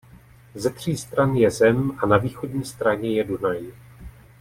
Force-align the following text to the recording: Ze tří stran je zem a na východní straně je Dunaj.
Ze 0.55 0.69
tří 0.69 0.97
stran 0.97 1.35
je 1.35 1.51
zem 1.51 1.97
a 2.03 2.05
na 2.05 2.17
východní 2.17 2.65
straně 2.65 3.15
je 3.15 3.23
Dunaj. 3.23 3.71